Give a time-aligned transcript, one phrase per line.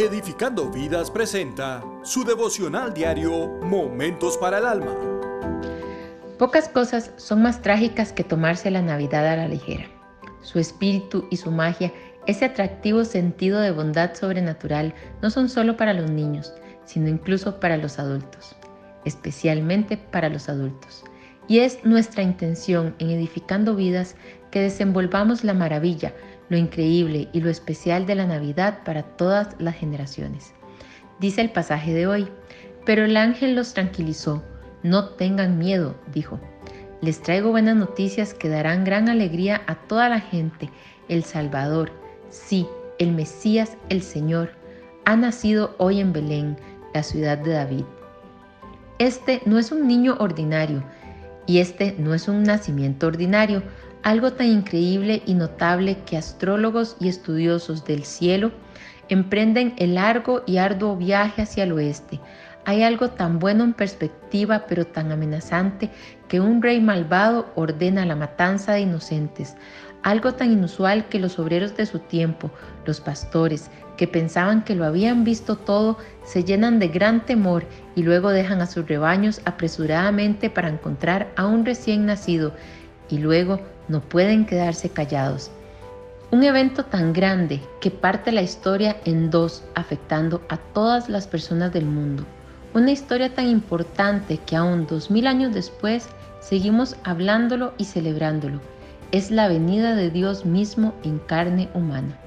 [0.00, 4.96] Edificando Vidas presenta su devocional diario Momentos para el Alma.
[6.38, 9.84] Pocas cosas son más trágicas que tomarse la Navidad a la ligera.
[10.40, 11.92] Su espíritu y su magia,
[12.26, 16.54] ese atractivo sentido de bondad sobrenatural, no son solo para los niños,
[16.86, 18.56] sino incluso para los adultos,
[19.04, 21.04] especialmente para los adultos.
[21.46, 24.16] Y es nuestra intención en Edificando Vidas
[24.50, 26.12] que desenvolvamos la maravilla,
[26.48, 30.52] lo increíble y lo especial de la Navidad para todas las generaciones.
[31.20, 32.28] Dice el pasaje de hoy,
[32.84, 34.42] pero el ángel los tranquilizó,
[34.82, 36.40] no tengan miedo, dijo.
[37.00, 40.70] Les traigo buenas noticias que darán gran alegría a toda la gente.
[41.08, 41.92] El Salvador,
[42.28, 42.66] sí,
[42.98, 44.50] el Mesías, el Señor,
[45.04, 46.56] ha nacido hoy en Belén,
[46.92, 47.84] la ciudad de David.
[48.98, 50.82] Este no es un niño ordinario
[51.46, 53.62] y este no es un nacimiento ordinario,
[54.02, 58.52] algo tan increíble y notable que astrólogos y estudiosos del cielo
[59.08, 62.20] emprenden el largo y arduo viaje hacia el oeste.
[62.64, 65.90] Hay algo tan bueno en perspectiva, pero tan amenazante,
[66.28, 69.56] que un rey malvado ordena la matanza de inocentes.
[70.02, 72.50] Algo tan inusual que los obreros de su tiempo,
[72.86, 73.70] los pastores,
[74.00, 78.62] que pensaban que lo habían visto todo, se llenan de gran temor y luego dejan
[78.62, 82.54] a sus rebaños apresuradamente para encontrar a un recién nacido
[83.10, 85.50] y luego no pueden quedarse callados.
[86.30, 91.70] Un evento tan grande que parte la historia en dos, afectando a todas las personas
[91.70, 92.24] del mundo.
[92.72, 96.08] Una historia tan importante que aún dos mil años después
[96.40, 98.62] seguimos hablándolo y celebrándolo.
[99.12, 102.18] Es la venida de Dios mismo en carne humana.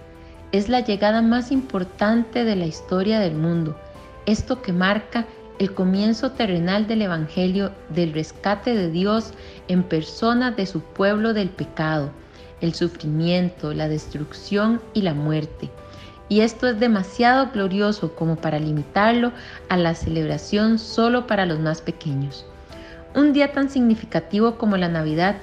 [0.53, 3.75] Es la llegada más importante de la historia del mundo.
[4.27, 5.25] Esto que marca
[5.57, 9.31] el comienzo terrenal del Evangelio del rescate de Dios
[9.67, 12.11] en persona de su pueblo del pecado,
[12.61, 15.71] el sufrimiento, la destrucción y la muerte.
[16.29, 19.31] Y esto es demasiado glorioso como para limitarlo
[19.69, 22.45] a la celebración solo para los más pequeños.
[23.15, 25.35] Un día tan significativo como la Navidad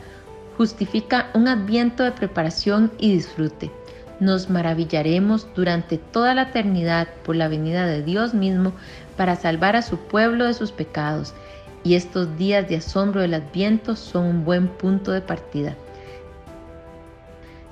[0.57, 3.73] justifica un adviento de preparación y disfrute
[4.21, 8.73] nos maravillaremos durante toda la eternidad por la venida de Dios mismo
[9.17, 11.35] para salvar a su pueblo de sus pecados.
[11.83, 15.75] Y estos días de asombro del Adviento son un buen punto de partida.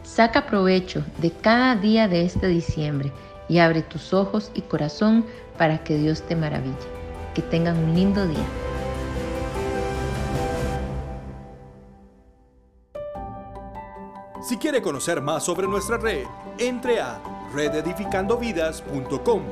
[0.03, 3.13] Saca provecho de cada día de este diciembre
[3.49, 5.27] y abre tus ojos y corazón
[5.59, 6.75] para que Dios te maraville.
[7.35, 8.68] Que tengan un lindo día.
[14.41, 16.25] Si quiere conocer más sobre nuestra red,
[16.59, 17.21] entre a
[17.53, 19.43] rededificandovidas.com